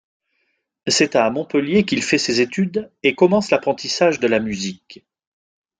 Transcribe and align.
C’est 0.87 1.15
à 1.15 1.29
Montpellier 1.29 1.85
qu'il 1.85 2.01
fait 2.01 2.17
ses 2.17 2.41
études 2.41 2.91
et 3.03 3.13
commence 3.13 3.51
l'apprentissage 3.51 4.19
de 4.19 4.25
la 4.25 4.39
musique. 4.39 5.05